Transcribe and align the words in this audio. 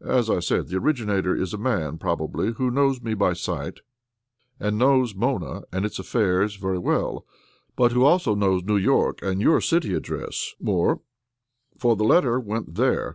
As 0.00 0.30
I 0.30 0.38
said, 0.38 0.68
the 0.68 0.76
originator 0.76 1.34
is 1.34 1.52
a 1.52 1.58
man, 1.58 1.98
probably, 1.98 2.52
who 2.52 2.70
knows 2.70 3.02
me 3.02 3.14
by 3.14 3.32
sight, 3.32 3.80
and 4.60 4.78
knows 4.78 5.16
Mona 5.16 5.62
and 5.72 5.84
its 5.84 5.98
affairs 5.98 6.54
very 6.54 6.78
well, 6.78 7.26
but 7.74 7.90
who 7.90 8.04
also 8.04 8.36
knows 8.36 8.62
New 8.62 8.76
York 8.76 9.18
and 9.22 9.40
your 9.40 9.60
city 9.60 9.92
address, 9.92 10.54
Moore; 10.60 11.00
for 11.76 11.96
the 11.96 12.04
letter 12.04 12.38
went 12.38 12.76
there. 12.76 13.14